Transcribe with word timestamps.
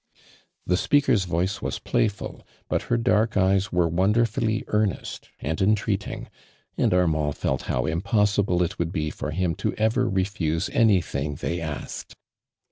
The 0.65 0.77
speaker's 0.77 1.25
voice 1.25 1.61
was 1.61 1.77
playful, 1.77 2.41
but 2.67 2.81
her 2.89 2.97
dark 2.97 3.37
eyes 3.37 3.71
were 3.71 3.87
wonderfully 3.87 4.63
oainest 4.65 5.29
afid 5.43 5.59
ontreatin^^ 5.59 6.25
and 6.75 6.91
Armand 6.91 7.37
felt 7.37 7.61
how 7.69 7.83
impossi 7.83 8.43
ble 8.43 8.63
it 8.63 8.79
would 8.79 8.91
bo 8.91 9.11
for 9.11 9.29
him 9.29 9.53
to 9.57 9.75
ever 9.75 10.09
refuse 10.09 10.71
any 10.73 11.01
thing 11.01 11.35
they 11.35 11.61
asked. 11.61 12.15